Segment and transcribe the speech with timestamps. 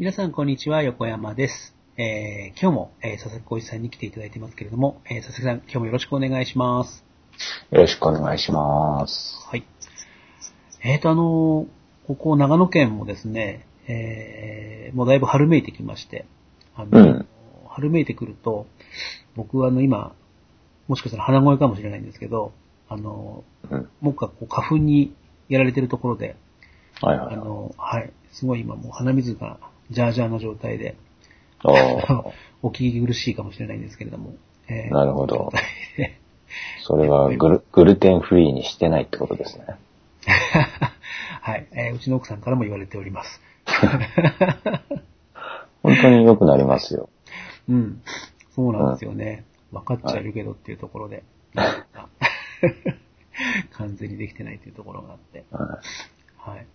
[0.00, 0.84] 皆さん、こんにちは。
[0.84, 1.74] 横山です。
[1.96, 7.04] えー、今日も、えー、佐々木浩一さんに来ていただいてますけれども、えー、佐々木さん、今日もよろしくお願いします。
[7.72, 9.36] よろしくお願いします。
[9.48, 9.64] はい。
[10.84, 11.66] えーと、あのー
[12.06, 16.26] ここ長野県もですね、えー、もうだいぶ春めいてきまして、
[16.76, 17.26] あの、うん
[17.66, 18.68] 春めいてくると、
[19.34, 20.14] 僕はあの、今、
[20.86, 22.52] もしかしたら鼻声かもしれないんですけど、
[22.88, 23.88] あの、うん。
[24.00, 25.12] 僕がこう花粉に
[25.48, 26.36] やられてるところで、
[27.00, 27.34] はいはいはい。
[27.34, 29.58] あの、はい、すごい今もう鼻水が
[29.90, 30.96] ジャージャーな状態で、
[32.62, 34.34] お聞き苦しいかもしれないんですけれども。
[34.68, 35.50] えーなるほど。
[36.82, 39.64] それはグルグルテンフリーにしてないってことですね。
[41.42, 43.40] はい、えーうちの奥さんからも言われております。
[45.82, 47.08] 本当に良くなりますよ。
[47.68, 48.02] うん。
[48.50, 49.44] そうなんですよね。
[49.72, 51.22] 分かっちゃいるけどっていうところで、
[53.72, 55.44] 完全にできてないというところがあって。
[55.50, 55.80] は
[56.38, 56.66] はい。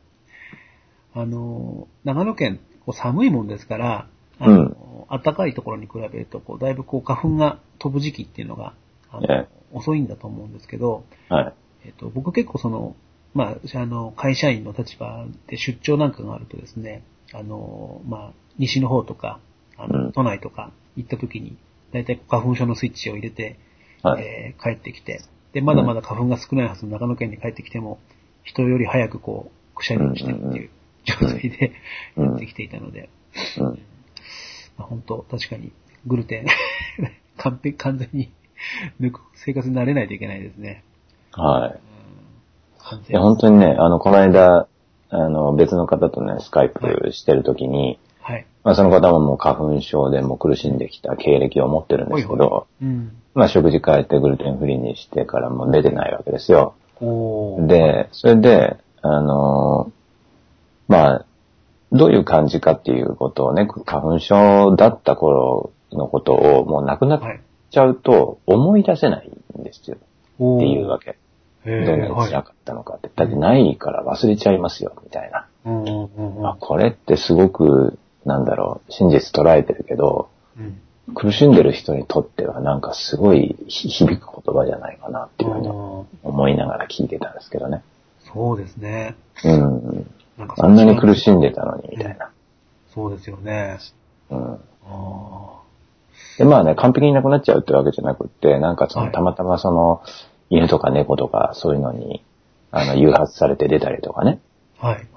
[1.15, 4.07] あの、長野県、こう寒いもんですから、
[4.39, 8.73] あの、暖かいところに比べると、こう、だいぶこう、花粉が飛ぶ時期っていうのが、
[9.11, 11.33] あのえ遅いんだと思うんですけど、い。
[11.33, 11.53] はい。
[11.85, 12.95] えっと、僕結構その、
[13.33, 19.39] まあ、あの、会社員の立場で出張なんかがあるとですね、あの、まあ、西の方とか、
[19.77, 21.57] あの、うん都内とか行った時に、
[21.91, 23.57] だいたい花粉症のスイッチを入れて、
[24.03, 24.23] はい。
[24.23, 25.21] えー帰ってきて、
[25.53, 27.99] で、まだまだ花粉が少ないはずの長野県に帰ってきても、
[28.43, 30.69] 人より早くこう、くしゃみをしてるっていう状態でうん
[31.05, 31.15] や
[32.35, 33.09] ってきていたので、
[33.57, 33.65] うん。
[34.77, 35.71] まあ、本当確かに、
[36.05, 36.45] グルテン、
[37.37, 38.31] 完璧、完全に
[38.99, 40.83] 抜く生活になれないといけないですね。
[41.31, 41.93] はい。
[43.09, 44.67] いや、本当にね、あの、この間、
[45.09, 48.45] あの、別の方とね、スカイプしてるときに、はい。
[48.63, 53.11] まあ、その方ももう花粉症でもう苦しんできた経歴を持ってるんですけど、うん。
[53.33, 56.75] まあ、食事変えてグルテンフリーにしてからもう出てないわけですよ。
[57.67, 59.91] で、それで、あの
[60.87, 61.25] まあ、
[61.91, 67.41] どういう感じかっていうことをね、花粉症だった頃のことをもうなくなっはい。
[67.69, 69.97] ちゃうと思い出せないんですよ。
[70.37, 71.17] おーっていうわけ。
[71.65, 73.09] どんなに辛かったのかって。
[73.15, 75.47] だってないから忘れちゃいますよ、みたいな。
[75.65, 80.79] うんうんうんうんあ、これってすごく、なんだろう、真実捉えてるけど、うん
[81.15, 85.67] 苦しんでる人にとってはなんかすごいひ響く言葉じゃないかなっていうふうに
[86.23, 87.83] 思いながら聞いてたんですけどね。
[88.33, 89.15] そうですね。
[89.43, 90.09] うん。
[90.37, 92.31] あんなに苦しんでたのに、みたいな。
[92.93, 93.77] そうですよね。
[94.29, 94.53] うん。
[94.85, 95.59] あ
[96.37, 100.01] で、まあね、完璧になくなっちゃうってわけじゃなくって、なんかその、はいたまたまその、
[100.49, 102.23] 犬とか猫とかそういうのに、
[102.71, 104.39] あの、誘発されて出たりとかね。
[104.79, 105.07] ーはい。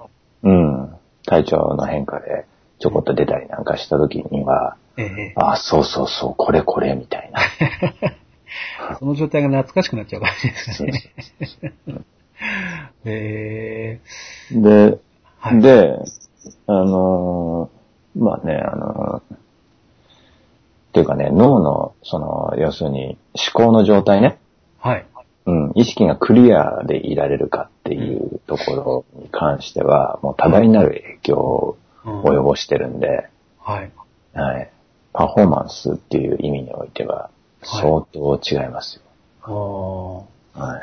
[0.42, 0.96] うん。
[1.26, 2.46] 体調の変化で
[2.78, 7.40] ちょこっと出たりなんかした時には、ええあ、そうそうそう、これこれ、みたいな。
[8.98, 12.04] その状態が懐かしくなっちゃう感じですかそうね。
[13.04, 14.00] え
[14.52, 14.98] で、
[15.38, 15.98] はいで、
[16.66, 19.38] あのーまあね、あのーっ
[20.96, 24.38] ていうかね、脳の、その、要するに思考の状態ね。
[24.82, 25.06] ー、はい。
[25.44, 33.28] うん、意識がクリアでいられるかっていうところに関しては、もう多大なる影響をうん及ぼしてるんで、
[33.60, 33.92] はい。
[34.32, 34.70] はい。
[35.12, 37.36] パフォーマンスっていう意味においては、はい
[37.82, 39.00] 相当違います
[39.42, 40.26] ああ、よ。
[40.54, 40.82] はい。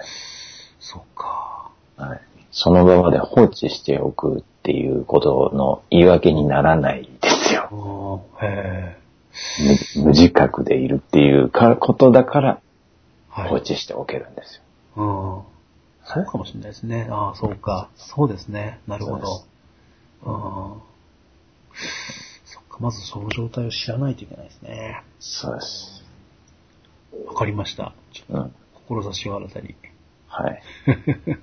[0.80, 1.72] そっか。
[1.96, 2.22] はい。
[2.54, 8.22] そのままで放置しておくっていうことの言い訳にならないですよ。
[8.40, 12.62] 無無自覚でいるっていうかことだから
[13.30, 13.50] はい。
[13.50, 14.62] 放置しておけるんですよ。
[14.96, 15.42] うん。
[16.06, 17.08] そうかもしれないですね。
[17.10, 17.90] ああ、そうか。
[17.96, 18.80] そうですね。
[18.86, 19.44] なるほど。
[20.26, 20.82] うん。
[22.46, 25.02] そっか、まずその状態を知らないといけないですね。
[25.20, 26.04] そうです。
[27.26, 27.94] わかりました。
[28.12, 28.50] ちょっうん。
[28.52, 28.56] と、
[28.88, 29.76] 志を新たに。
[30.28, 30.62] はい。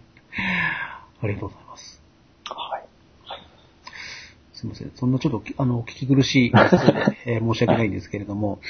[1.23, 2.03] ありがとうございます。
[2.45, 2.85] はい。
[4.55, 4.93] すみません。
[4.95, 6.53] そんなちょっと、あの、聞き苦しい
[7.27, 8.61] えー申し訳ないんですけれども、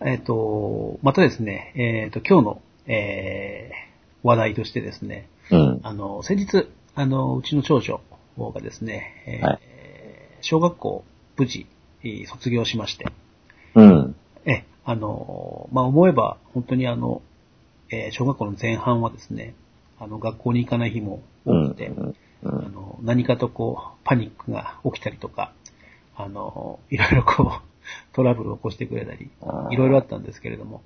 [0.00, 3.90] えっ、と、またですね、えっ、と、今日の、えー
[4.22, 5.80] 話題としてですね、うん。
[5.82, 8.02] あの、先日、あの、うちの長女
[8.54, 9.60] がですね、えーはい
[10.42, 11.04] 小学校
[11.36, 11.66] 無事、
[12.02, 13.06] えー卒業しまして、
[13.74, 14.16] うん。
[14.46, 17.22] え、あの、まあ、思えば、本当にあの、
[17.90, 19.54] えー小学校の前半はですね、
[19.98, 21.22] あの、学校に行かない日もうん。
[21.44, 22.14] 多くて、うん。
[22.44, 25.52] あの、何かとこう、パニックが起きたりとか、
[26.16, 27.62] あの、いろいろこう、
[28.12, 29.30] トラブルを起こしてくれたり
[29.70, 30.82] いろいろあったんですけれども、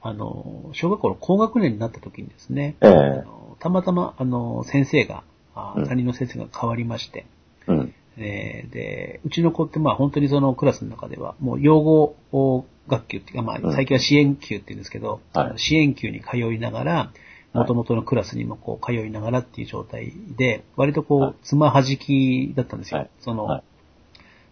[0.00, 2.90] あの、小学校の高学年になった時にですね、ええ。
[2.90, 2.92] あ
[3.24, 5.24] のたまたま、あの、先生が、
[5.54, 7.26] 担任の先生が変わりまして、
[7.66, 7.94] うん。
[8.16, 13.74] えーで、うちの子ってまあ本当にそのクラスの中では、もう養護学級っていうか、まあうん。
[13.74, 15.46] 最近は支援級って言うんですけど、はい。
[15.46, 17.18] あの支援級に通いながら、はい
[17.58, 21.34] 元々のクラスにもこう通いながらっていう状態で、割とこう、はい。
[21.42, 23.00] つまはじきだったんですよ。
[23.00, 23.10] はい。
[23.20, 23.62] その、はい。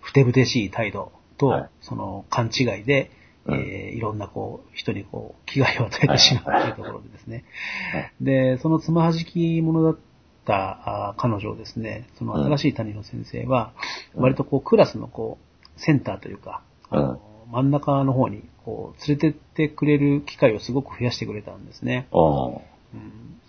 [0.01, 1.71] ふてぶてしい態度と、はい。
[1.81, 3.11] その勘違いで、
[3.47, 3.55] うん。
[3.55, 7.45] えーいろんなこう、人にこう、危害を与えてしまうというところでですね。
[7.93, 8.13] はい。
[8.21, 9.99] で、そのつまはじき者だっ
[10.45, 13.73] たあ彼女をですね、その新しい谷の先生は、
[14.15, 14.23] うん。
[14.23, 17.21] 割とこう、クラスのこう、センターというか、あの
[17.51, 22.09] 真ん中の方にこう、連れてってくれる機会をすごく増やしてくれたんですね。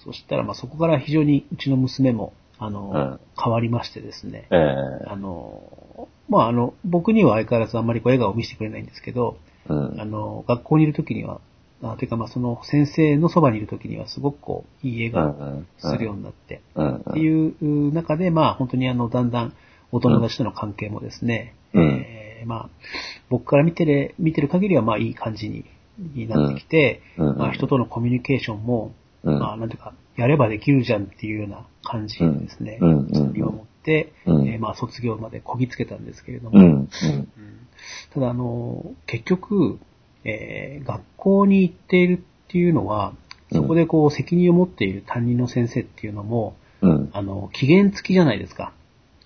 [0.03, 3.19] そしたら、まあそこから非常にうちの娘も、あの、うん。
[3.41, 4.47] 変わりましてですね。
[4.51, 5.05] ええ。
[5.07, 9.37] あの、まああの、僕には相変わらずあんまりこう笑顔を見せてくれないんですけど、
[9.67, 10.01] うん。
[10.01, 11.39] あの、学校にいる時には、
[11.83, 16.95] あていうかまあその先生のそばにいる時にはすごくこう、いい笑顔をするようになって、うん。
[16.95, 19.53] っていう中で、まあ本当にあの、だんだん
[19.91, 21.83] お友達との関係もですね、うん。
[21.83, 22.69] えーまあ、
[23.29, 25.65] 僕から見てる、見てる限りはまあいい感じに
[25.97, 27.29] になってきて、うん。
[27.31, 27.37] うん。
[27.37, 28.93] まあ人とのコミュニケーションも、
[29.31, 29.39] うん。
[29.39, 32.77] まあなんていうか、やればできるじゃんっていうような感じですね。
[32.81, 32.89] うん。
[32.89, 33.07] うん。
[33.11, 33.33] うん。
[33.33, 34.47] 見守って、うん。
[34.47, 36.65] えーまあ卒業までこぎつけたんですけれども、うん。
[36.65, 36.75] うん。
[36.75, 36.87] うん。
[38.13, 39.79] ただあの、結局、
[40.23, 43.13] えー学校に行っているっていうのは、
[43.51, 47.09] そこでこう責任を持っている担任の先生っていうのも、うん。
[47.13, 48.73] あの、期限付きじゃないですか。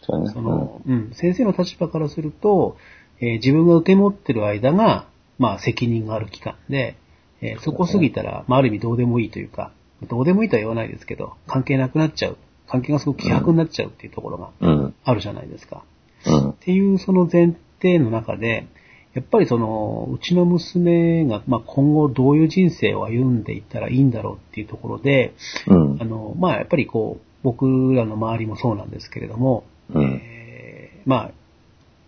[0.01, 0.29] そうね。
[0.31, 2.77] その、うん、先生の立場からすると、
[3.19, 5.07] えー自分が受け持ってる間が、
[5.37, 6.95] まあ責任がある期間で、
[7.41, 9.71] えーそこ過ぎたら、まあある意味どうでもいいというか、
[10.09, 12.37] どうでもいいとは言わないですけど、関係なくなっちゃう。
[12.67, 14.95] 関係がすごく希薄になっちゃうっていうところがうん。
[15.03, 15.83] あるじゃないですか。
[16.25, 16.49] うん。
[16.51, 18.67] っていうその前提の中で、
[19.13, 25.33] やっぱりその、うちの娘が、まあ、今後どういう人生を歩んでいったらいいんだろうっていうところで、
[25.67, 26.01] うん。
[26.01, 30.21] あの、まあ、やっぱりこう、僕らの周りもそうなんですけれども、うん。
[30.23, 31.31] えーまあ、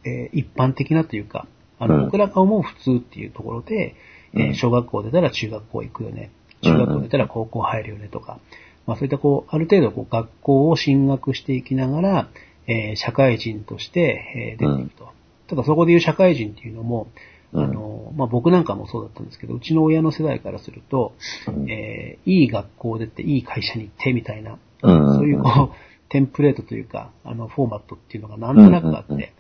[0.06, 1.48] えー一般的なというか、
[1.78, 2.06] あの、うん。
[2.06, 3.96] 僕らが思う普通っていうところで、
[4.34, 4.56] えーうん。
[4.56, 6.32] 小学校出たら中学校行くよね、
[6.64, 8.40] 中学校出たら高校入るよねとか、
[8.86, 12.30] まあそういったこう、ある程度こう学校を進学していきながら、
[12.68, 15.10] えー社会人として、えー出ていくと。
[15.48, 17.08] ただそこでいう社会人っていうのも、
[17.54, 21.14] あの、まあ僕なんかもそうだったんですけど、うちの親の世代からすると、
[21.48, 21.70] うん。
[21.70, 25.16] えーいい学校出て、いい会社に行ってみたいな、うん。
[25.16, 25.76] そういうこう、
[26.10, 29.34] テンプレートというか、あの、フォーマットっていうのがなんとなくあって、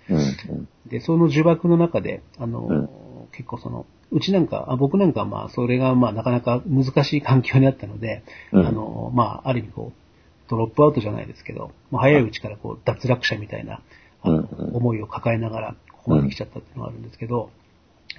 [0.87, 2.89] で、その呪縛の中で、あの、うん。
[3.31, 8.67] 結構その、うちなんか、あ僕なんかはまあ、それがまあ、なかなか難しい環境にあったので、うん。
[8.67, 13.81] あの、まあ、ある意味こう、ドロップアウトじゃないですけど、もう早いうちからこう、脱落者みたいな、
[14.21, 17.49] あの、思いを抱えながら、ここまで来ちゃったっていうのがあるんですけど、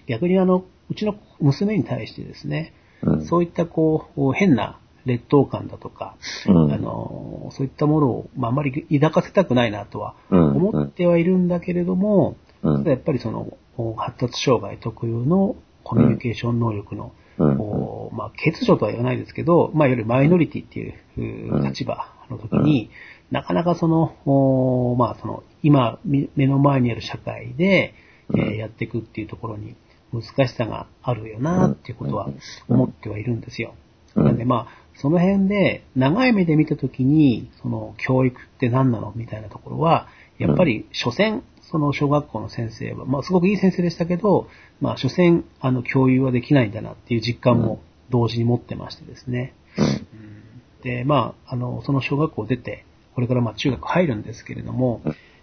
[0.09, 3.27] 逆にあの、うちの娘に対してですね、うん。
[3.27, 6.17] そういったこう、変な劣等感だとか、
[6.49, 6.73] うん。
[6.73, 10.57] あの、そういったものを、まあ、あまり抱かせたくないなとはうん。
[10.57, 12.79] 思ってはいるんだけれども、うん。
[12.79, 13.57] ただやっぱりその、
[13.97, 17.59] 発達障害特有のコミュニケーション能力の、うん。
[17.59, 21.63] こうまあ、欠如とは言わないですけど、まあ、いわゆるマイノリティっていううん。
[21.63, 22.91] 立場の時に、
[23.31, 27.95] なかなかその、おまあ、その、今、み目の前にある社会で、
[28.31, 29.77] えーやっていくっていうところに
[30.11, 32.31] 難しさがあるよなっていうことは
[32.69, 33.75] 思ってはいるんですよ。
[34.15, 34.25] うん。
[34.25, 40.09] なんでまあ、その辺で長い目で見たときに、その教育って何なのみたいなところは、
[40.39, 44.49] やっぱり所詮、その小学校の先生は、まあすごくいい先生でしたけど、
[44.81, 47.81] まあ所詮、あの共有はできないんだなっていう実感も
[48.11, 49.55] 同時に持ってましてですね。
[49.79, 50.83] うん。
[50.83, 52.85] で、まあ、あの、その小学校を出て、
[53.15, 55.03] これからまあ中学入るんですけれども、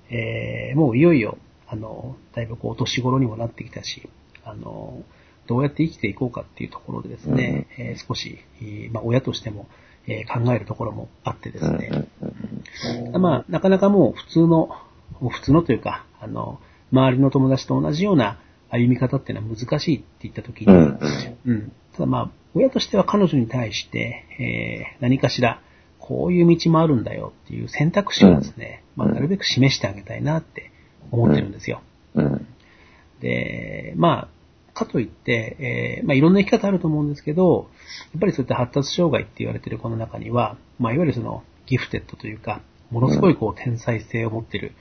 [0.10, 1.38] えーもういよいよ、
[1.68, 4.10] あの、だいぶこう、お年頃にもなってきたし、
[4.44, 5.04] あの、
[5.48, 9.68] どうやって生きていこうかっていうところでですね、えー少し、えーまあ、親としても、
[10.08, 12.08] えー考えるところもあってですね、
[13.18, 14.70] まあ、なかなかもう普通の、
[15.20, 16.60] 普通のというか、あの、
[16.92, 21.00] 周りの友達と同じような歩み方っていうのは難しいって言ったときに、うん
[21.46, 21.72] うん。
[21.94, 25.62] ただまあ、親としては彼女に対して、えー何かしら、
[26.00, 30.72] こういう道もあるんだよっていう選択肢をですね、まあ、なるべく示してあげたいなって
[31.12, 31.82] 思ってるんですよ。
[32.16, 32.48] うん。
[33.22, 34.28] で、まあ、
[34.74, 37.70] かといって、えーまあ、いろんな生き方あると思うんですけど、
[38.14, 44.74] やっぱりそういった発達障害って言われてるこの中には、まあ、いわゆるそのギフテッドというか、ものすごいこう天才性を持ってる、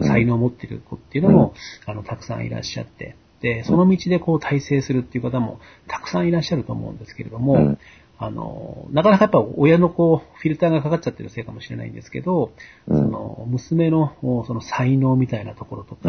[0.00, 1.54] 才能を持ってる子っていうのも、
[1.86, 5.58] あの、たくさんいらっしゃって、で、その道でこう体制するっていう方も
[5.88, 7.78] たくさんいらっしゃると思うんですけれども、うん。
[8.18, 12.52] あの、なかなかやっぱ親のこう、フィルターがかかっちゃってるせいかもしれないんですけど、
[12.86, 12.96] うん。
[12.96, 14.14] その、娘の
[14.46, 16.08] その才能みたいなところとか、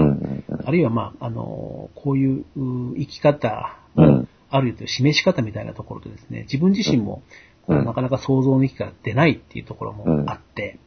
[0.63, 7.23] あるいはまあ、あの、こういうう生き方あるという示し方みたいなところでですね、自分自身も、
[7.67, 10.79] なかなか想像の域から出ないっていうところもあって、うん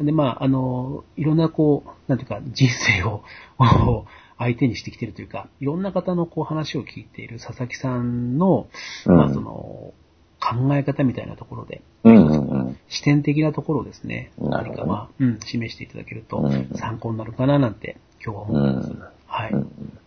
[0.00, 3.22] で、まあ、あの、いろんなこう、なんていうか、人生を
[3.58, 4.04] を
[4.38, 8.66] 相手にしてきてるというか、いろんな方のこう話を聞いている佐々木さんの、
[9.06, 9.94] うんまあ、その、
[10.38, 18.90] 考え方みたいなところで、うんうんうん視点的なところをですね、何かまあ、うん、示していただけるとうん参考になるかななんて今日は思ってます。
[18.90, 19.50] うんはい。
[19.50, 19.98] うん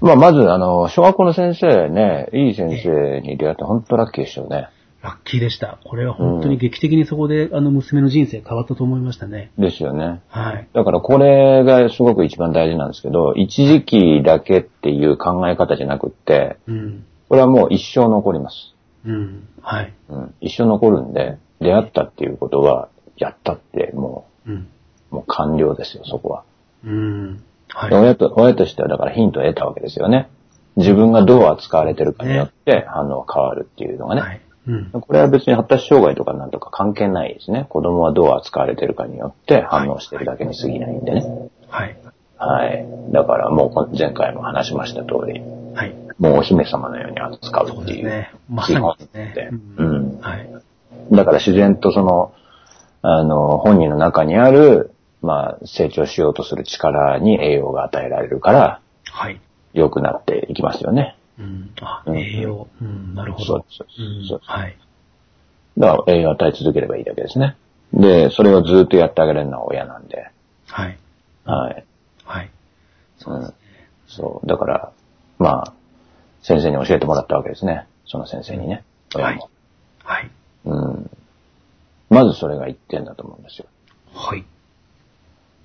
[0.00, 4.68] まあ、まず、あの、小学校の先生ね、いい先生に出会って本当ラッキーでしたよね。
[5.08, 5.78] ラッキーでした。
[5.84, 9.50] これは本当に劇的にそこで、あの、娘の人生変わったと思いましたね。
[9.58, 10.20] ですよね。
[10.28, 10.68] はい。
[10.74, 17.04] だからこれがすごく一番大事なんですけど、一時期だけっていう考え方じゃなくって、うん。
[17.28, 18.74] これはもう一生残ります。
[19.06, 19.48] うん。
[19.62, 19.94] はい。
[20.10, 24.68] うん、一生残るんで、出会ったっていうことは、やったってもうん。
[25.10, 26.44] う、もう完了ですよ、そこは。
[26.84, 27.42] うん。
[27.70, 27.96] はいで。
[27.96, 30.28] 親と、親としてはだからヒントを得たわけですよね。
[30.76, 34.20] 自分がどう扱われてるかによって反応が変わるっていうのがね。
[34.20, 34.40] はい。
[34.68, 35.00] うん。
[35.00, 37.66] これは別に発達障害とかなんとか関係ないですね。
[37.70, 41.50] 子供はどう扱われてるかによって反応してるだけに過ぎないんでね。
[41.68, 41.98] はい。
[42.36, 42.86] はい。
[43.12, 45.40] だからもうこ前回も話しました通り、
[45.74, 45.94] はい。
[46.18, 48.04] もうお姫様のように扱うそうっていう。
[48.04, 48.32] ですね。
[48.48, 49.50] まさにですね。
[49.78, 50.18] うん。
[50.20, 50.50] はい。
[51.12, 52.32] だから自然とその、
[53.02, 59.40] あの、本人の中にある、まあ、成長しようとする力に栄養が与えられるから、はい。
[59.72, 61.17] 良くなっていきますよね。
[61.38, 61.70] うん。
[61.80, 62.68] あ、うん栄養。
[62.80, 63.14] うん。
[63.14, 63.44] なるほど。
[63.44, 64.00] そうです。
[64.00, 64.76] うんそうですはい。
[65.78, 67.56] だから栄養を与え続ければいいだけですね。
[67.92, 70.30] で、それをずっとやってあげれるのは親なんで。
[70.66, 70.98] はい。
[71.44, 71.84] はい。
[72.24, 72.50] はい。
[73.18, 73.54] そうですね。
[74.08, 74.46] そう。
[74.46, 74.92] だから、
[75.38, 75.72] まあ、
[76.42, 77.86] 先生に教えてもらったわけですね。
[78.06, 78.84] その先生にね。
[79.14, 79.50] 親も。
[80.02, 80.30] はい。
[80.64, 81.10] うん。
[82.10, 83.66] まずそれが一点だと思うんですよ。
[84.14, 84.44] はい。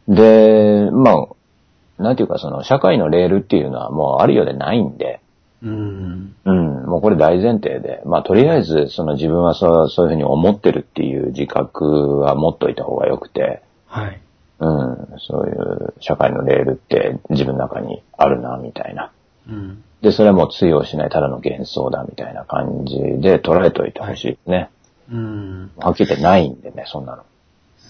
[0.07, 5.21] で、まあ、なんていうかその社会のレールっていうのはもうあるようでないんで、
[5.63, 6.35] うん。
[6.43, 14.19] うん、もうこれ大前提で、まあとりあえずその自分はそうそういうふうに思ってるっていう自覚は持っといた方がよくて、はい。
[14.59, 19.11] うん、そういう社会のレールって自分の中にあるな、みたいな。
[19.49, 19.83] うん。
[20.01, 24.69] で、それはもう通用しないただの幻想だ、みたいな感じで捉えといてほしいですね。
[25.11, 25.71] うん。
[25.77, 27.23] はっきり言ってないんでね、そんなの。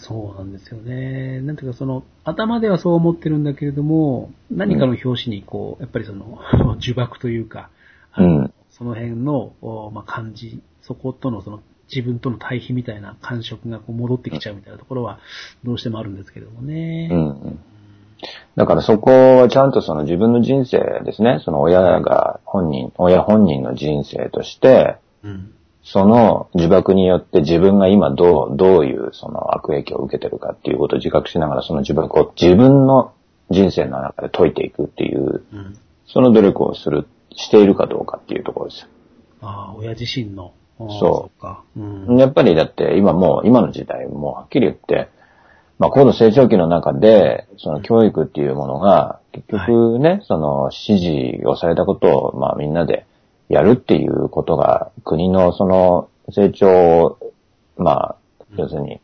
[0.04, 1.40] そうなんですよね。
[1.40, 6.40] なんていうか、その、頭ではそう思ってるんだけれども、何かの表紙に、こう、やっぱりその、
[6.82, 7.70] 呪縛というか、
[8.18, 11.62] うんその辺の、おまあ、感じ、そことのその、
[11.94, 15.20] 自分との対比みたいな感触がこう戻ってきちゃうみたいなところは、
[15.64, 17.10] どうしてもあるんですけれどもね。
[17.12, 17.60] うん。
[18.56, 25.54] だからそこはちゃんとその自分の人生ですね、その親が本人、親本人の人生として、うん。
[25.84, 33.13] その呪縛によって自分が今どう、どういうその悪影響を受けてるかっていうことを自覚しながらその呪縛を自分の
[33.50, 35.78] 人生の中で解いていくっていう、うん。
[36.08, 38.88] その努力をする、しているかどうかっていうところですよ。
[39.42, 40.54] ああ、親自身の。
[40.78, 41.63] そうそうか。
[41.78, 42.18] うん。
[42.18, 45.10] やっぱりだって今もう、今の時代もうはっきり言って、
[45.80, 51.02] まあ高度成長期の中で、その教育っていうものが、結局ね、その指
[51.38, 53.06] 示をされたことを、まあみんなで
[53.50, 57.34] やるっていうことが、国のその成長を、
[57.78, 58.16] まあ、
[58.58, 59.02] 要するに、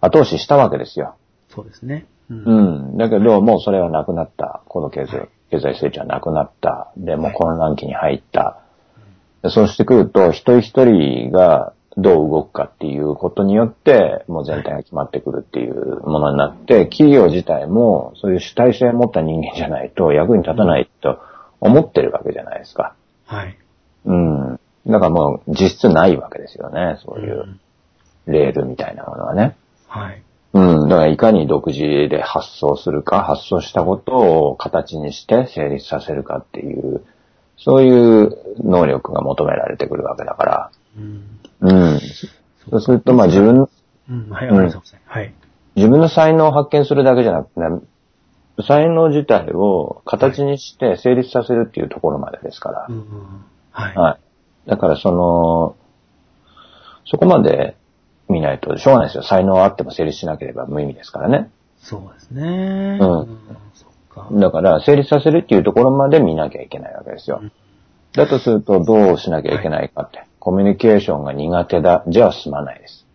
[0.00, 1.16] 後押ししたわけですよ。
[1.48, 2.06] そうですね。
[2.30, 2.44] うん。
[2.44, 2.60] う
[2.94, 2.96] ん。
[2.96, 4.62] だけど、もうそれはなくなった。
[4.66, 6.92] 高度経済経済成長はなくなった。
[6.96, 8.60] で、もう混乱期に入った。
[9.42, 21.18] でそうしてくると、一人一人がどう動くかっていうことによって、もう全体が決まってくるっていうものになって、企業自体もそういう主体性を持った人間じゃないと役に立たないと
[21.60, 22.94] 思ってるわけじゃないですか。
[23.26, 23.56] はい。
[24.04, 24.60] うん。
[24.86, 26.98] だからもう実質ないわけですよね。
[27.04, 27.58] そういう
[28.26, 29.56] レールみたいなものはね。
[29.86, 30.22] はい。
[30.54, 30.88] うん。
[30.88, 34.12] だからいかに独自で発想するか、発想したこと
[34.48, 37.04] を形にして成立させるかっていう、
[37.56, 40.70] そういう能力が求められてくるわけだから。
[40.96, 41.40] うん。
[41.60, 42.00] うん。
[42.70, 43.68] そうすると、まあ自分、
[44.10, 44.30] うん。
[44.30, 44.98] はい、わかりました。
[45.04, 45.34] はい。
[45.76, 47.66] 自分の才能を発見するだけじゃなくてね、
[48.66, 52.92] 才能自体を形にして成立させるっていうところまでですからう。
[52.92, 53.44] ん。
[53.78, 53.94] はい。
[53.94, 54.18] は
[54.66, 54.68] い。
[54.68, 55.76] だからその、
[57.06, 57.76] そこまで
[58.28, 59.22] 見ないとしょうがないですよ。
[59.22, 61.50] 才能あっても成立しなければ無意味ですからね。
[61.80, 62.98] そうですね。
[63.00, 63.38] うん
[63.74, 64.28] そっか。
[64.30, 67.40] だから、成立させるっていうところまで見なきゃいけないわけですよ。
[68.12, 70.24] だとすると、どうしなきゃいけないかって。
[70.40, 72.02] コミュニケーションが苦手だ。
[72.08, 73.06] じゃあ済まないです。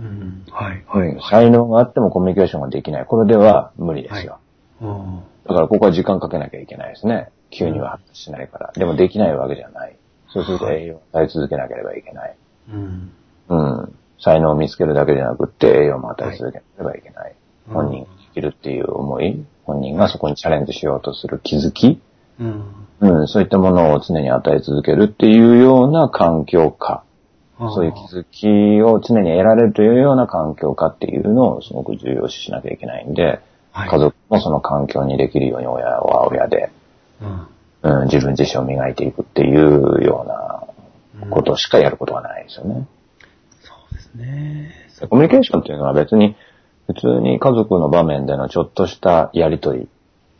[0.00, 0.44] うん。
[0.50, 0.84] はい。
[0.92, 3.06] うん才能があってもコミュニケーションができない。
[3.06, 4.38] これでは無理ですよ。
[4.80, 5.20] うん。
[5.46, 7.30] だから、ここは時間かけなきゃいけないですね。
[7.50, 8.72] 急には発達しないから。
[8.72, 9.96] でもできないわけじゃない。
[10.28, 12.36] そうすると栄養を与え続けなければいけない。
[12.72, 13.12] うん。
[13.48, 13.96] うん。
[14.18, 17.30] 才能を見つけるだけじゃなくって栄養も与え続けなければいけない。
[17.30, 22.00] うん本人が生きるっていう思い、本人がそこにチャレンジしようとする気づき、
[22.38, 22.64] うん。
[23.00, 27.02] うん、そういったものを常に与え続けるっていうような環境下、
[27.58, 33.40] そういう気づきを常に得られるというような環境下っていうのをすごく重要視しなきゃいけないんで、
[33.72, 36.70] はい家族もその環境にできるように親は親で、
[37.20, 37.46] うん。
[37.86, 42.86] うん、自分自身を磨いていくっていうようなことしかやることがないですよね。
[43.62, 45.08] そうですね。
[45.08, 46.34] コミュニケーションっていうのは別に、
[46.88, 49.88] 普通に家族の場面でのちょっとしたやりとり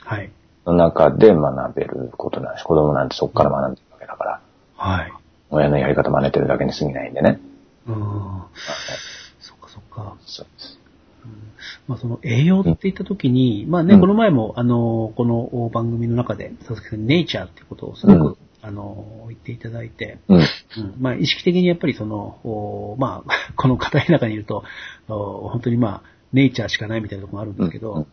[0.00, 0.30] はい。
[0.64, 2.64] の中で学べることなんです。
[2.64, 4.40] 子供なんてそこから学んでるわけだから、
[4.76, 5.12] はい。
[5.50, 7.40] 親のやり方真似てるだけに過ぎないんでね。
[7.86, 7.94] うん。
[9.40, 10.16] そっかそっか。
[10.26, 10.75] そうです。
[11.88, 14.00] まあその栄養って言った時に、まあね、うん。
[14.00, 18.36] この前も、あの、この番組の中で、佐々木さん、ネイチャーっていうことをすごく、うん。
[18.62, 20.38] あの、言っていただいて、うん。
[20.38, 20.46] うん。
[20.98, 24.64] まあ意識的にやっぱりその、おまあ、 この硬い中にいると、
[25.08, 26.02] お本当にまあ、
[26.32, 28.00] ネイチャーしかないみたいなところもあるんですけど、うん。
[28.00, 28.06] うん。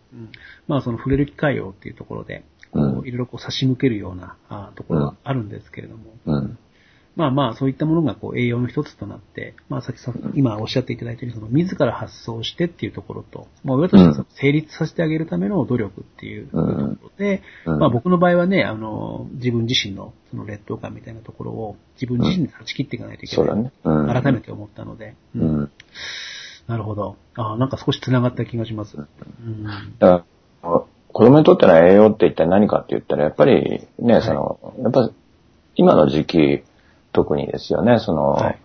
[0.68, 6.58] まあその触れる機会をっていうところで、こういろいろこう差し向けるようなあところがあるんですけれども、うん。
[7.16, 23.46] まあまあ、そういったものがこう栄養の一つとなって、まあさっきさ、今おっしゃっていただいたように、その自ら発想してっていうところと、まあ親としてその成立させてあげるための努力っていうところで、うんまあ僕の場合はね、あの、自分自身のその劣等感みたいなところを自分自身で断ち切っていかないといけない。
[23.46, 23.72] そうだね。
[23.84, 24.08] うん。
[24.08, 25.72] 改めて思ったので、ううんん。
[26.68, 27.18] なるほど。
[27.36, 28.98] ああ、なんか少し繋がった気がします。
[28.98, 29.02] う
[29.48, 29.64] ん。
[30.00, 30.26] だか
[30.64, 35.12] ら、子供にとっての栄養って一体何かって言ったら、やっぱりね、その、やっぱ
[35.76, 36.64] 今の時期、
[37.14, 38.60] 特にですよね、その、はい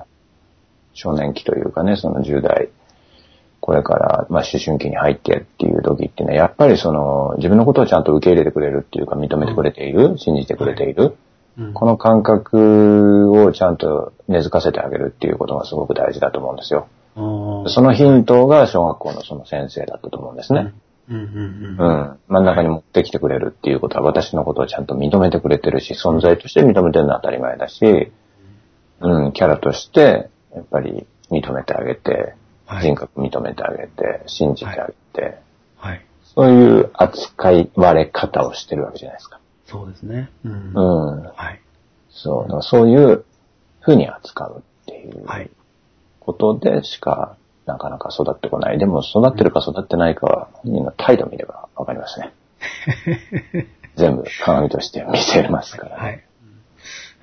[0.99, 2.71] 少年期というかね、その10代、
[3.61, 16.87] これから、まあ、思春期に入ってっていう時っていうのは、やっぱりその、自分のことをちゃんと受け入れてくれるっていうか、認めてくれている、信じてくれている、うんこの感覚をちゃんと根付かせてあげるっていうことがすごく大事だと思うんですよ。
[17.17, 20.73] そのヒントが小学校のその先生だったと思うんですね。
[21.11, 22.02] うんうんうんう。
[22.12, 22.19] ん。
[22.28, 28.12] 真ん中に持ってきてくれるっていうことは私のことをちゃんと認めてくれてるし、存在として認めてるのは当たり前だし、
[29.00, 32.11] うん、キャラとして、やっぱり認めてあげて、
[32.67, 35.38] はい人格認めてあげて、信じてあげて、
[35.78, 36.05] はい。
[36.35, 39.40] そういう扱い割れ方をしてるわけじゃないですか。
[39.64, 40.31] そうですね。
[40.45, 40.73] うん。
[40.75, 41.23] うん。
[41.23, 41.61] はい。
[42.11, 42.62] そう。
[42.62, 43.25] そういう
[43.81, 45.50] 風に扱うっていうはい。
[46.21, 48.78] ことでしか、なかなか育ってこない。
[48.78, 52.35] でも育ってるか育ってないかは、本人の態度見ればわかりますね。
[53.97, 56.03] 全部鏡として見せますから、ね。
[56.03, 56.25] はい。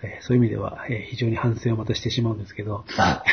[0.03, 3.23] うんえーそういう意味では、えー非常に反省をまたしてしまうんですけど、ま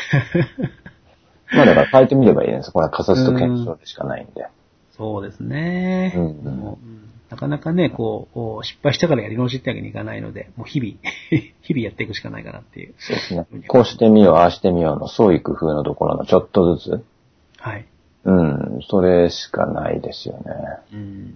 [1.63, 2.71] あだから変えてみればいいです。
[2.71, 4.47] これは仮説と検証でしかないんで。
[4.95, 6.13] そうですね。
[6.15, 6.23] うん
[6.55, 10.93] もううんなかなかね、こう、こう失敗したからやり直しってわけにいかないので、もう日々、
[11.63, 12.93] 日々やっていくしかないかなっていう。
[12.99, 13.47] そうですね。
[13.67, 17.03] こうしてみよう、ああしてみようの創意工夫のところのちょっとずつ。
[17.57, 17.85] はい。
[18.25, 20.43] うん、それしかないですよね。
[20.93, 21.35] うん。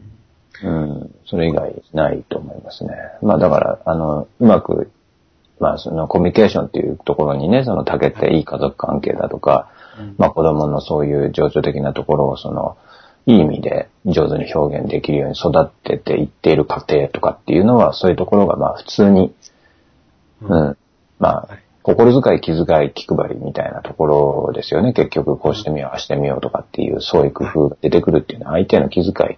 [0.64, 2.92] うん、それ以外ないと思いますね。
[3.24, 4.92] まあだから、あの、うまく、
[5.60, 12.78] まあそのコミュニケーションっていうところにね、その長けていい家族関係だとか、うんまあ子供のそういう情緒的なところをその、
[13.26, 19.34] いい意味で上手に表現できるように育てていっている過程とかっていうのは、そういうところがまあ普通に、
[20.42, 20.78] うん、
[21.20, 24.08] まあはい、心遣い、気遣い、気配りみたいなとこ
[24.48, 24.92] ろですよね。
[24.92, 29.38] 結局、こうしてみよう、ああしてみようとかっていう創意工夫が出てくるっていうのは、相手への気遣い、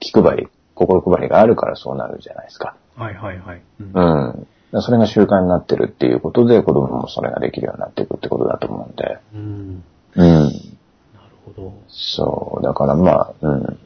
[0.00, 2.74] 気配り、心配りがあるからそうなるじゃないですか。
[2.96, 3.62] はいはいはい。
[3.80, 4.46] うんうん。
[4.72, 9.18] それが習慣になってるっていうことで、子供もそれができるようになっていくってことだと思うんで。
[9.34, 9.84] うん。
[10.14, 10.24] うん。
[10.24, 10.52] なる
[11.44, 11.72] ほど。
[11.88, 12.62] そう。
[12.62, 13.78] だからまあ、うん。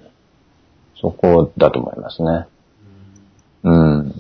[1.01, 2.47] そこだと思いますね。
[3.65, 4.09] うんうん。
[4.09, 4.15] わ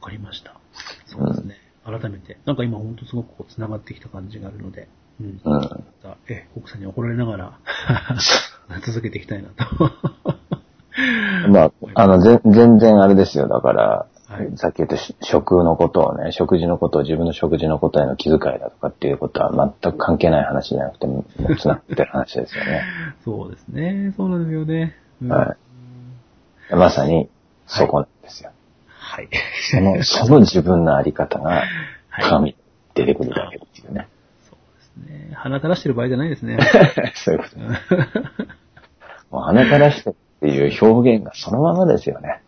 [0.00, 0.56] かりました。
[1.06, 1.56] そうですね。
[1.84, 2.38] 改めて。
[2.46, 4.88] なんか今本当すごくこう繋がってきた感じがあるので、
[5.20, 5.40] うん。
[5.44, 5.60] うん。
[5.60, 5.66] ま
[6.02, 7.58] たえ、奥さんに怒られながら
[8.86, 9.64] 続けていきたいなと。
[11.48, 13.48] まあ、あの、ぜ全然あれですよ。
[13.48, 22.82] だから、はいさっき言ったし食のことをね、食事のことを自分の食事のことへの気遣いだとかっていうことは全く関係ない話じゃなくて、もう繋がってる話ですよね。
[23.24, 24.14] そうですね。
[24.16, 24.96] そうなんですよね。
[25.22, 25.56] うんは
[26.70, 26.74] い。
[26.74, 27.28] まさに、
[27.66, 28.50] そこなんですよ。
[28.86, 29.28] はい。
[29.70, 31.62] その、その自分のあり方が、はい
[32.20, 32.56] 鏡に
[32.94, 34.08] 出てくるだけっていうね。
[34.48, 35.34] そうですね。
[35.34, 36.58] 鼻垂らしてる場合じゃないですね。
[37.24, 37.58] そういうこと。
[39.34, 42.42] もう鼻からしてっていう表現がそのままですよね。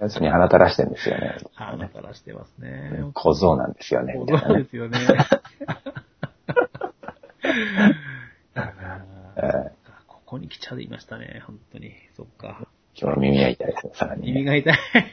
[0.00, 1.36] 要するに鼻垂らしてるんですよね。
[1.54, 3.04] 鼻垂らしてますね。
[3.12, 4.14] 小僧なんですよね。
[4.14, 4.98] みたいなねそうですよね。
[9.36, 9.70] え
[10.06, 11.42] ここに来ちゃいましたね。
[11.46, 11.92] 本当に。
[12.16, 12.66] そっか。
[12.94, 14.32] 今日耳が痛いですね、さらにね。
[14.32, 14.74] 耳が痛い。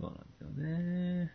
[0.00, 1.32] そうなんですよね。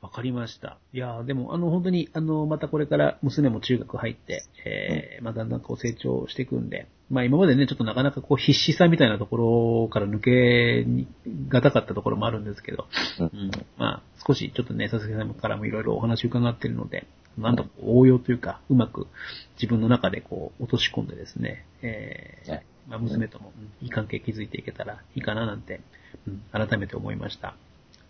[0.00, 0.78] わかりました。
[0.92, 11.06] いやーでも、あの、本当に、あの、またこれから娘も中学入って、えー、まあ、だんだんこう成長していくんで、まあ、今までね、ちょっとなかなかこう、必死さみたいなところから抜けに
[11.48, 12.86] がたかったところもあるんですけど、
[13.18, 17.06] うんうん、まあ、少しちょっとね、佐々木さんからもいろいろお話伺ってるので、
[17.38, 19.08] なんと応用というか、うまく
[19.60, 25.80] 自分の中でこう、落とし込んでですね、えーねまあ、娘ともうんいい関係築いていけたらいいかななんて、
[26.28, 27.56] うん、改めて思いました。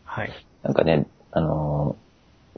[0.04, 0.32] はい。
[0.62, 2.03] なんかね、あのー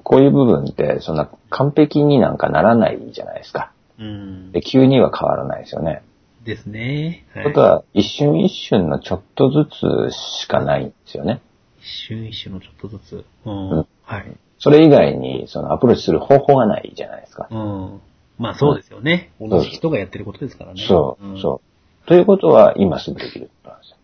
[0.02, 3.72] こういう部分って、そんな完璧になんかならないじゃないですか。
[3.98, 4.52] うん。
[4.52, 6.02] で急には変わらないですよね。
[6.44, 7.26] ですね。
[7.34, 9.66] はことは、一瞬一瞬のちょっとず
[10.10, 11.40] つしかないんですよね。
[11.80, 13.24] 一瞬一瞬のちょっとずつ。
[13.44, 13.70] うん。
[13.70, 14.36] うんはい。
[14.58, 17.48] それ以外に、そのアプローチする方法がないじゃないですか。
[17.50, 18.00] うん。
[18.38, 19.32] まあそうですよね。
[19.40, 20.84] ん同じ人がやってることですからね。
[20.86, 21.60] そう、んそ
[22.04, 22.08] う。
[22.08, 23.96] ということは、今すぐできるなんですよ。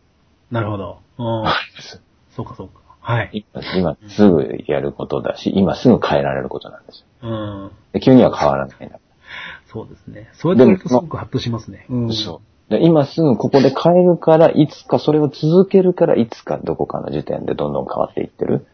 [0.50, 0.98] なるほど。
[1.18, 1.44] うん。
[2.34, 2.81] そうかそうか。
[3.02, 3.44] はい。
[3.52, 7.28] 今今すぐやることだし、今すぐ変えられることなんですよ。
[7.28, 7.34] う
[7.66, 7.70] ん。
[7.92, 9.00] で急には変わらないんだ。
[9.72, 10.30] そうですね。
[10.34, 11.86] そうやってとすごくハッとしますね。
[11.90, 12.12] うん。
[12.12, 12.70] そう。
[12.70, 18.66] で今すぐここで変えるから、いつかそれを続けるから、いつかどこかの時点でどんどん変わっていってる。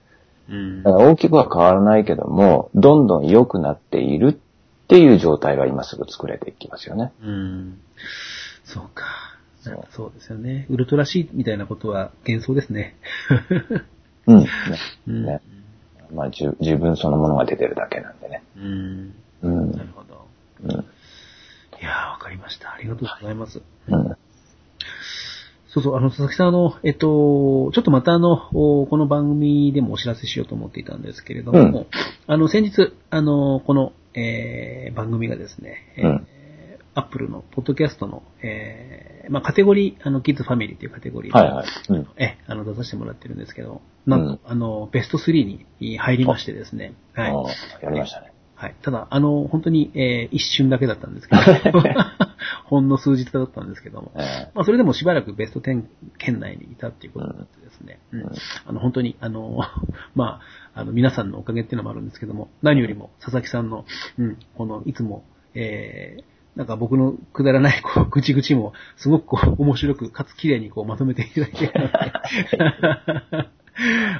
[0.50, 0.92] うんだ。
[0.92, 7.12] から大きくは変わらないけども、どんどん良くなっているっていう状態が今すぐ作れていきますよね。
[7.22, 7.80] うん。
[8.64, 9.04] そうか。
[9.60, 10.66] そうそうですよね。
[10.70, 12.96] ウルトラ C みたいなことは幻想ですね。
[14.28, 14.40] うん。
[14.40, 14.48] ね
[15.06, 15.24] うん。
[15.26, 15.40] ね
[16.12, 18.42] まあ、じゅ自分そのものが出てるだけなんでね。
[18.56, 19.14] うん。
[19.42, 19.72] うん。
[19.72, 20.26] なるほど。
[20.64, 20.70] うん。
[20.70, 20.74] い
[21.82, 22.72] やー、わかりました。
[22.72, 23.60] ありがとうございます。
[23.88, 24.16] うん。
[25.68, 31.86] そうそう、あの、佐々木さん、あの、えっと、ちょっとまたあの、おこの番組でもお知らせしようと思っていたんですけれども、うん
[32.26, 36.26] あの、先日、あの、この、えー番組がですね、えーうん
[36.98, 41.66] アップルのポッドキャストの、えーまあ、カテゴリー、あの、キッズファミリーっていうカテゴリーで、はいはい。
[41.90, 42.08] うん。
[42.16, 47.84] え、あの、出させてもらってるんですけど、なんと、あの、ベスト3に入りましてですね、はい。
[47.84, 48.32] やりましたね。
[48.56, 48.74] はい。
[48.82, 51.36] ただ、あの、本当に、えー一瞬だけだったんですけ
[51.70, 51.80] ど、
[52.66, 55.84] ほんの数日だったんですけども、えまあ、それでもしばらくベスト10
[56.18, 58.28] 圏内にいたっていうことになってですね、うんうん
[58.66, 59.60] あの、本当に、あの、
[60.16, 60.40] ま
[60.74, 63.84] あ、あの、皆さんのおかげっていうのもあるんですけども、何よりも、佐々木さんの、
[64.18, 65.22] うん、この、いつも、
[65.54, 71.72] えーなんか僕のくだらない、こう、ぐちぐちも、すごくこう、面白く、かつ綺麗にこう、まとめていただいて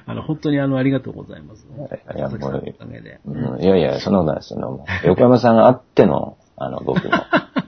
[0.06, 1.66] あの、本当にあの、ありがとうございます。
[1.66, 1.80] い
[2.16, 3.18] や佐々木さんのおかげで。
[3.26, 4.54] うん、いやいや、そんなことないです
[5.04, 7.10] 横山さんがあっての、あの、僕の、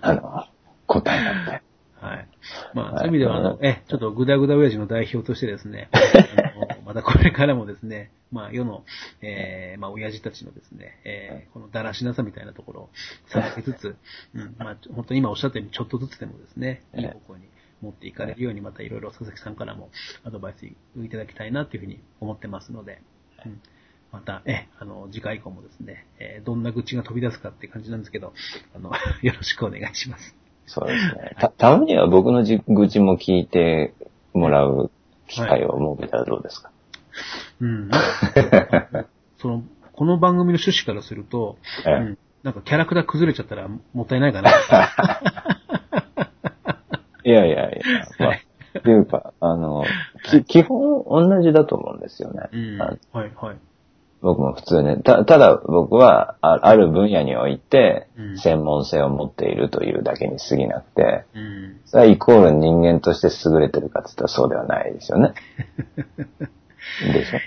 [0.03, 0.45] あの、
[0.87, 1.63] 答えなんで。
[2.01, 2.29] はい。
[2.75, 5.91] まあ、はいそういう意味では、あの、え、ちょっとグダグダ親父の代表としてですね、
[6.87, 8.85] またこれからもですね、まあ、世の、
[9.21, 12.91] えー、まあ、親父たちのですね、えー、このだらしなさみたいなところを
[13.29, 13.97] 探りつつ、
[14.35, 17.45] うん、まあ、本当に今おっしゃったように、ちょっとずつでもですね、いい方向に
[17.83, 19.91] 持っていかれるように、またいろいろ佐々木さんからも
[20.25, 23.03] アドバイスいただきたいなというふうに思ってますので、
[23.45, 23.61] うん
[24.13, 28.33] また、え、あの、次回以降もですね、えーどんな愚痴が飛び出すかって感じなんですけど、
[28.75, 28.91] あの、
[29.23, 30.40] よろしくお願いします。
[30.67, 31.37] そうですね。
[31.41, 33.95] た、たまには僕のじ愚痴も聞いて
[34.35, 34.91] もらう
[35.29, 36.71] 機会を設けたらどうですか、
[37.61, 37.91] うん。
[39.39, 44.51] その、この番組の趣旨からすると、ええうん、なんかキャラクター崩れちゃったらもったいないかな。
[47.23, 47.73] いやいやい
[48.19, 48.39] や、まあ、
[48.79, 49.85] っていうか、あの、
[50.25, 52.49] き基本同じだと思うんですよね。
[52.53, 52.83] うん。
[52.83, 53.57] あはい、はい。
[54.23, 61.81] 僕も普通ね、たただ僕はあある分野においてうん専門性を持っているというだけに過ぎなくて、うん。
[61.87, 65.33] それはイコール人間として優れてるかって言ったらそうではないですよね。
[67.13, 67.39] でしょ？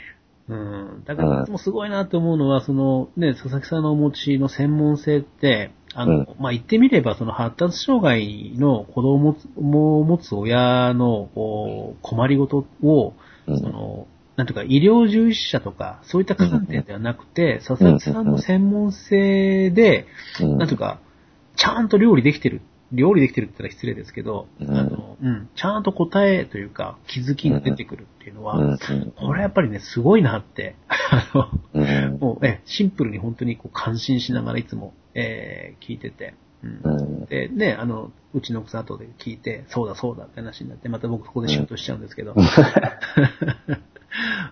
[0.49, 1.03] うん。
[1.05, 13.13] だから、もすごいなと思うのは、その、ね、佐々木さんのお持ちの専門性って、あの、うんまあ、言ってみれば、その発達障害の子供を持つ親の、こう困りごとを、
[13.47, 20.07] うんその、なんていうか、医療従事者とか、そういった観点ではなくて、佐々木さんの専門性で、
[20.41, 20.57] うん。
[20.57, 20.99] なんていうか、
[21.55, 22.61] ちゃんと料理できてる。
[22.91, 24.75] 料理できてるって言ったら失礼ですけど、うん。
[24.75, 28.77] あの、うん、ちゃんと答えというか、気づきが出てくるっていうのは、
[29.17, 32.17] これやっぱりね、すごいなって、あの、うん。
[32.19, 36.81] もう、え、シンプルに本当にこう感心しながらいつも、えー聞いてて、うん。
[36.83, 37.25] うん。
[37.25, 42.35] で、ね、あの、うちの奥さん後で聞いて、そうだそうだって話になって、また僕そこでシュッとしちゃうんですけど、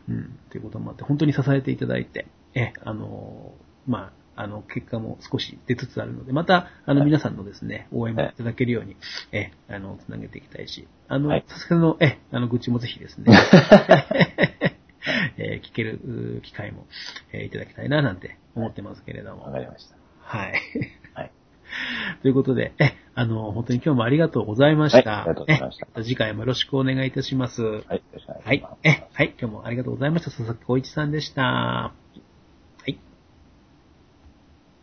[0.10, 3.54] うん、ということもあって、本当に支えていただいて、え、あの、
[3.88, 8.96] まあ、あの、結果も少し出つつあるので、また、あの、皆さんのですね、応援もいただけるように、
[9.32, 13.26] え、あの、つなげていきたいし、あの、はいさすがの、え、あの、愚痴もぜひですね、
[15.38, 16.88] えー聞ける機会も、
[17.34, 19.44] えーいただきたいな、なんて思ってますけれども。
[19.44, 19.96] わかりました。
[20.22, 20.54] はい。
[21.14, 21.32] はい。
[22.22, 25.12] ということで、え、あの、本当に今日もありがとうございました。
[25.12, 27.62] はいありがとうございました次回もよろしくお願いいたします。
[27.62, 27.74] はい。
[27.74, 28.78] よろしくお願いしますはい。
[28.84, 29.36] え、はい。
[29.40, 30.32] 今日もありがとうございました。
[30.32, 31.94] 佐々木浩一さんでした。